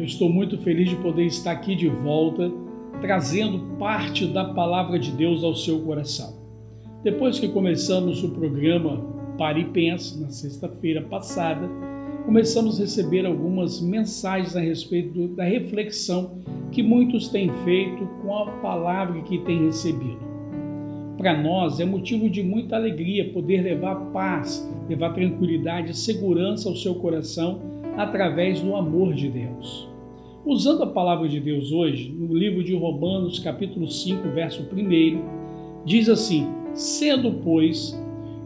[0.00, 2.50] Eu estou muito feliz de poder estar aqui de volta,
[3.02, 6.38] trazendo parte da palavra de Deus ao seu coração.
[7.04, 8.96] Depois que começamos o programa
[9.36, 11.68] Pare e Pense, na sexta-feira passada,
[12.24, 16.38] começamos a receber algumas mensagens a respeito da reflexão
[16.72, 20.30] que muitos têm feito com a palavra que têm recebido.
[21.18, 26.76] Para nós é motivo de muita alegria poder levar paz, levar tranquilidade e segurança ao
[26.76, 27.60] seu coração
[27.98, 29.89] através do amor de Deus.
[30.44, 36.08] Usando a palavra de Deus hoje, no livro de Romanos, capítulo 5, verso 1, diz
[36.08, 37.94] assim: Sendo, pois,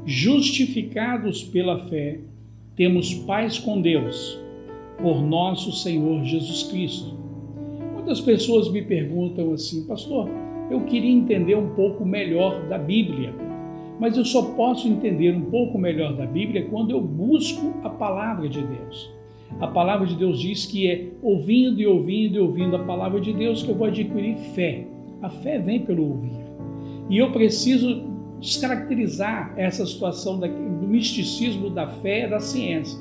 [0.04, 2.18] justificados pela fé,
[2.74, 4.36] temos paz com Deus,
[5.00, 7.14] por nosso Senhor Jesus Cristo.
[7.94, 10.28] Muitas pessoas me perguntam assim, pastor,
[10.72, 13.32] eu queria entender um pouco melhor da Bíblia,
[14.00, 18.48] mas eu só posso entender um pouco melhor da Bíblia quando eu busco a palavra
[18.48, 19.14] de Deus.
[19.60, 23.32] A palavra de Deus diz que é ouvindo e ouvindo e ouvindo a palavra de
[23.32, 24.84] Deus que eu vou adquirir fé.
[25.22, 26.32] A fé vem pelo ouvir.
[27.08, 28.02] E eu preciso
[28.40, 32.98] descaracterizar essa situação do misticismo da fé e da ciência.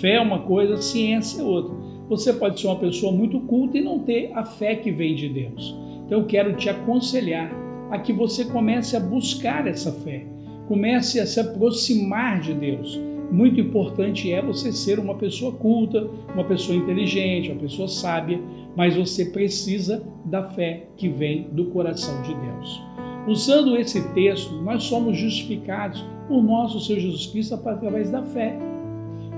[0.00, 1.74] Fé é uma coisa, ciência é outra.
[2.08, 5.28] Você pode ser uma pessoa muito culta e não ter a fé que vem de
[5.28, 5.74] Deus.
[6.06, 7.52] Então eu quero te aconselhar
[7.90, 10.24] a que você comece a buscar essa fé,
[10.68, 12.98] comece a se aproximar de Deus
[13.30, 18.40] muito importante é você ser uma pessoa culta, uma pessoa inteligente, uma pessoa sábia,
[18.76, 22.82] mas você precisa da fé que vem do coração de Deus.
[23.26, 28.56] Usando esse texto, nós somos justificados por nosso Senhor Jesus Cristo através da fé.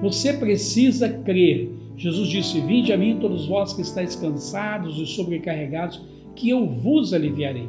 [0.01, 1.71] Você precisa crer.
[1.97, 6.01] Jesus disse: Vinde a mim, todos vós que estáis cansados e sobrecarregados,
[6.37, 7.69] que eu vos aliviarei.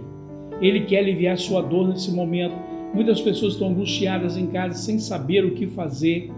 [0.62, 2.56] Ele quer aliviar sua dor nesse momento
[2.94, 6.30] Muitas pessoas estão angustiadas em casa sem saber o que fazer,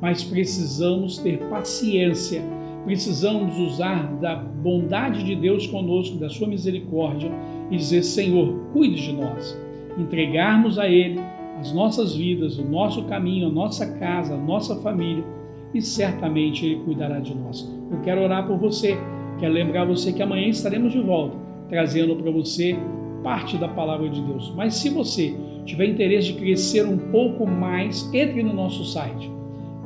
[0.00, 2.42] mas precisamos ter paciência,
[2.84, 7.30] precisamos usar da bondade de Deus conosco, da sua misericórdia
[7.70, 9.58] e dizer: Senhor, cuide de nós.
[9.98, 11.20] Entregarmos a Ele
[11.58, 15.24] as nossas vidas, o nosso caminho, a nossa casa, a nossa família
[15.72, 17.70] e certamente Ele cuidará de nós.
[17.90, 18.98] Eu quero orar por você,
[19.38, 21.36] quero lembrar você que amanhã estaremos de volta,
[21.68, 22.76] trazendo para você
[23.22, 24.52] parte da palavra de Deus.
[24.56, 25.34] Mas se você
[25.64, 29.30] tiver interesse de crescer um pouco mais, entre no nosso site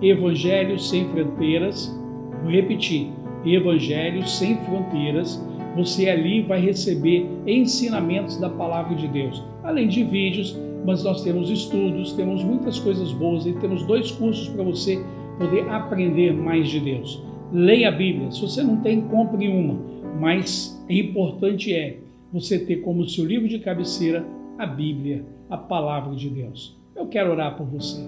[0.02, 1.94] Evangelho Sem Fronteiras.
[2.42, 3.08] Vou repetir:
[3.44, 5.42] Evangelho Sem Fronteiras.
[5.76, 11.50] Você ali vai receber ensinamentos da palavra de Deus, além de vídeos, mas nós temos
[11.50, 14.98] estudos, temos muitas coisas boas e temos dois cursos para você
[15.38, 17.22] poder aprender mais de Deus.
[17.52, 18.30] Leia a Bíblia.
[18.30, 19.78] Se você não tem, compre uma.
[20.18, 21.98] Mas importante é
[22.32, 24.24] você ter como seu livro de cabeceira
[24.58, 26.76] a Bíblia, a palavra de Deus.
[26.94, 28.00] Eu quero orar por você.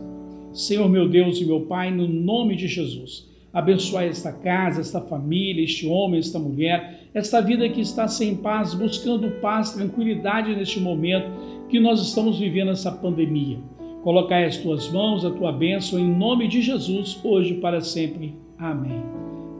[0.53, 5.63] Senhor meu Deus e meu Pai, no nome de Jesus, abençoe esta casa, esta família,
[5.63, 11.31] este homem, esta mulher, esta vida que está sem paz, buscando paz, tranquilidade neste momento
[11.69, 13.59] que nós estamos vivendo essa pandemia.
[14.03, 18.35] Colocai as tuas mãos, a tua bênção, em nome de Jesus, hoje para sempre.
[18.59, 19.03] Amém.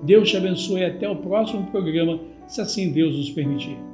[0.05, 3.88] Deus te abençoe até o próximo programa, se assim Deus nos permitir.